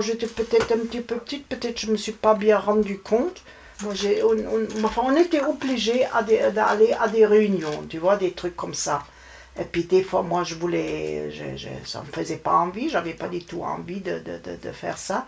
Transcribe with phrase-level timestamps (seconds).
[0.00, 3.42] J'étais peut-être un petit peu petite, peut-être je ne me suis pas bien rendu compte.
[3.82, 6.06] Moi, on, enfin, on était obligés
[6.54, 9.02] d'aller à des réunions, tu vois, des trucs comme ça.
[9.58, 13.26] Et puis des fois, moi, je voulais, je, ça me faisait pas envie, j'avais pas
[13.26, 15.26] du tout envie de, de, de, faire ça.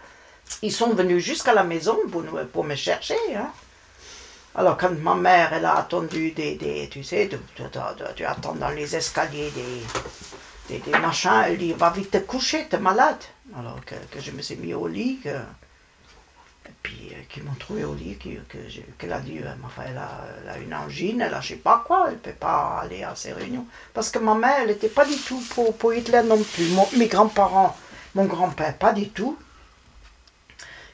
[0.63, 3.19] Ils sont venus jusqu'à la maison pour, pour me chercher.
[3.37, 3.51] Hein.
[4.55, 8.95] Alors quand ma mère, elle a attendu des, des tu sais, tu attends dans les
[8.95, 9.83] escaliers des,
[10.71, 13.23] des, des machins, elle dit, va vite te coucher, t'es malade.
[13.59, 17.95] Alors que, je me suis mis au lit, et puis euh, qu'ils m'ont trouvé au
[17.95, 18.59] lit, que, que
[18.99, 22.07] qu'elle a dit, euh, enfin, elle, a, une angine, elle a je sais pas quoi,
[22.09, 23.67] elle ne peut pas aller à ces réunions.
[23.93, 26.69] Parce que ma mère, elle n'était pas du tout pour, pour Hitler non plus.
[26.97, 27.77] Mes grands-parents,
[28.15, 29.37] mon grand-père, pas du tout.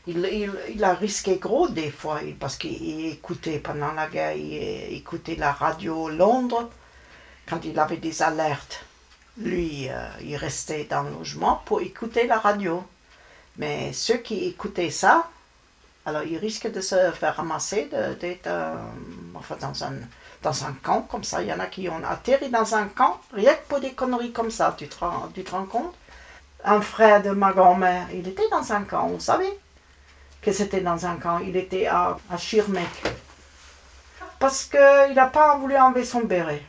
[0.07, 4.95] Il, il, il a risqué gros des fois, parce qu'il écoutait pendant la guerre, il
[4.95, 6.71] écoutait la radio Londres,
[7.49, 8.85] quand il avait des alertes.
[9.39, 12.83] Lui, euh, il restait dans le logement pour écouter la radio.
[13.59, 15.29] Mais ceux qui écoutaient ça,
[16.05, 17.89] alors ils risquent de se faire ramasser,
[18.21, 18.75] d'être euh,
[19.35, 19.95] enfin, dans, un,
[20.43, 21.43] dans un camp comme ça.
[21.43, 24.33] Il y en a qui ont atterri dans un camp, rien que pour des conneries
[24.33, 25.95] comme ça, tu te rends, compte?
[26.65, 29.59] Un frère de ma grand-mère, il était dans un camp, on savait
[30.43, 31.39] que c'était dans un camp.
[31.41, 32.37] Il était à, à.
[34.39, 36.63] Parce qu'il n'a pas voulu enlever son béret.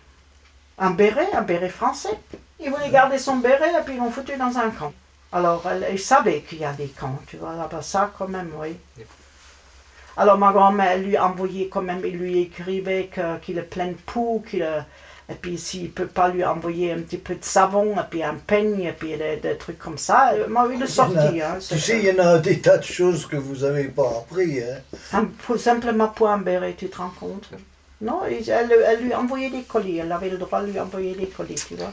[0.78, 2.17] Un béret, un béret français.
[2.59, 4.94] Il voulait garder son béret et puis ils l'ont foutu dans un camp.
[5.31, 8.52] Alors, elle, elle savait qu'il y a des camps, tu vois, là-bas, ça quand même,
[8.59, 8.75] oui.
[10.16, 13.88] Alors, ma grand-mère, elle lui envoyait quand même, il lui écrivait que- qu'il est plein
[13.88, 14.85] de poux, qu'il a-
[15.30, 18.23] et puis s'il ne peut pas lui envoyer un petit peu de savon, et puis
[18.23, 21.41] un peigne, et puis des, des trucs comme ça, euh, moi, il est sorti.
[21.41, 24.09] Hein, Tu sais, il y en a des tas de choses que vous n'avez pas
[24.22, 24.59] appris.
[24.63, 24.78] Hein.
[25.13, 27.50] un- pour- simplement pour un béret, tu te rends compte?
[28.02, 31.13] Non, il- elle, elle lui envoyait des colis, elle avait le droit de lui envoyer
[31.16, 31.91] des colis, tu vois.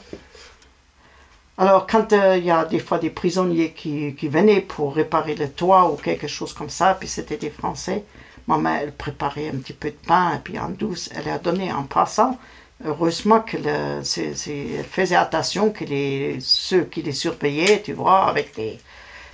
[1.56, 5.36] Alors, quand euh, il y a des fois des prisonniers qui, qui venaient pour réparer
[5.36, 8.04] le toit ou quelque chose comme ça, puis c'était des Français,
[8.48, 11.38] ma mère, elle préparait un petit peu de pain, et puis en douce, elle a
[11.38, 12.38] donné en passant.
[12.84, 18.80] Heureusement qu'elle faisait attention que les, ceux qui les surveillaient, tu vois, avec des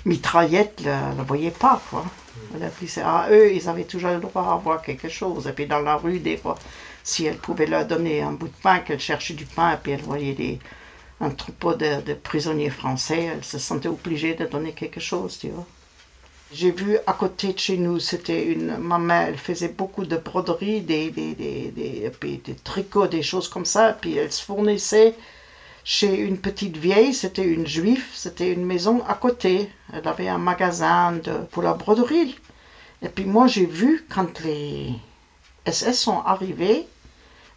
[0.04, 2.04] mitraillettes, ne le voyaient pas, quoi.
[2.54, 5.46] Elle a dit, c'est à eux, ils avaient toujours le droit à avoir quelque chose.
[5.46, 6.56] Et puis dans la rue, des fois,
[7.02, 9.92] si elle pouvait leur donner un bout de pain, qu'elle cherchait du pain, et puis
[9.92, 10.58] elle voyait des,
[11.20, 15.66] un troupeau de, prisonniers français, elle se sentait obligée de donner quelque chose, tu vois.
[16.52, 18.76] J'ai vu à côté de chez nous, c'était une.
[18.78, 23.64] Ma mère, elle faisait beaucoup de broderies, des, des, des, des, tricots, des choses comme
[23.64, 23.96] ça.
[24.00, 25.14] Puis elle se fournissait
[25.84, 29.70] chez une petite vieille, c'était une juive, c'était une maison à côté.
[29.92, 31.20] Elle avait un magasin
[31.52, 32.36] pour la broderie.
[33.02, 34.92] Et puis moi, j'ai vu quand les
[35.66, 36.86] SS sont arrivés,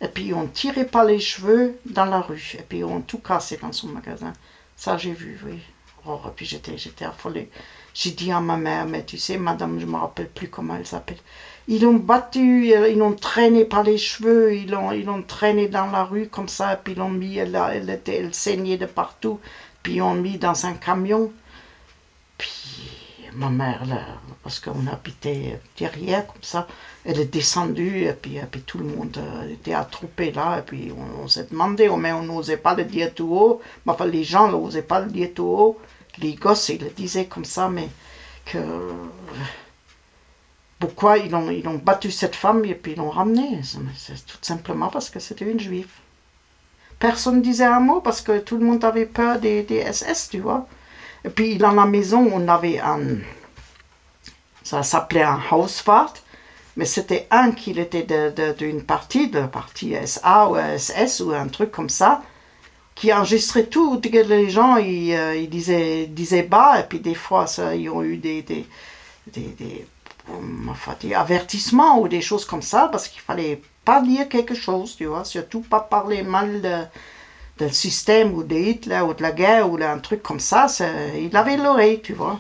[0.04, 3.58] et puis ont tiré par les cheveux dans la rue, et puis ont tout cassé
[3.58, 4.34] dans son magasin.
[4.76, 5.60] Ça, j'ai vu, oui.
[6.06, 7.50] Oh, et puis j'étais, j'étais affolée.
[7.94, 10.86] J'ai dit à ma mère, mais tu sais, madame, je me rappelle plus comment elle
[10.86, 11.20] s'appelle.
[11.70, 15.86] Ils l'ont battu, ils l'ont traîné par les cheveux, ils l'ont, ils l'ont traîné dans
[15.86, 19.40] la rue comme ça, puis ils l'ont mis, elle, elle, était, elle saignait de partout,
[19.84, 21.32] puis ils l'ont mis dans un camion.
[22.38, 23.03] Puis
[23.36, 24.02] ma mère, là,
[24.44, 26.68] parce qu'on habitait derrière comme ça,
[27.06, 30.62] elle est descendue, et puis, et puis tout le monde euh, était attroupé là, et
[30.62, 34.50] puis on, s'est demandé, mais on n'osait pas le dire tout haut, enfin les gens
[34.50, 35.80] n'osaient pas le dire tout haut,
[36.20, 37.90] les gosses, ils le disaient comme ça, mais
[38.46, 38.60] que
[40.80, 43.62] pourquoi ils ont, ils ont battu cette femme et puis ils l'ont ramenée?
[43.96, 45.90] C'est tout simplement parce que c'était une juive.
[47.00, 50.30] Personne ne disait un mot parce que tout le monde avait peur des, des SS,
[50.30, 50.68] tu vois.
[51.26, 53.18] Et puis dans la maison, on avait un.
[54.64, 56.14] Ça s'appelait un Hauswart,
[56.78, 58.08] mais c'était un qui était
[58.58, 62.22] d'une partie, de la partie SA ou SS ou un truc comme ça,
[62.96, 64.00] qui enregistrait tout.
[64.00, 67.46] que Les gens, ils, euh, ils disaient, disaient bas, et puis des fois,
[67.76, 68.66] ils ont eu des, des,
[69.28, 69.86] des,
[71.14, 75.26] avertissements ou des choses comme ça, parce qu'il fallait pas dire quelque chose, tu vois,
[75.26, 76.76] surtout pas parler mal de
[77.60, 80.68] le système ou de Hitler ou de la guerre ou d'un truc comme ça.
[81.20, 82.40] Il avait l'oreille, tu vois.